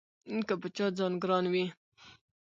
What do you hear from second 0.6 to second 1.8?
په چا ځان ګران وي